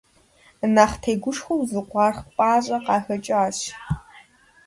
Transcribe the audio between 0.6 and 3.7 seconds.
Нэхъ тегушхуэу зы къуаргъ пӀащэ къахэкӀащ.